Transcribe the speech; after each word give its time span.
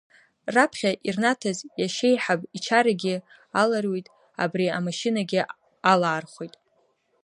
Раԥхьа 0.53 0.91
ирнаҭаз 1.07 1.57
иашьеиҳаб 1.81 2.41
ичарагьы 2.57 3.15
аларуит 3.61 4.07
абри 4.43 4.67
амашьынагьы 4.77 5.41
алаархәеит. 5.91 6.55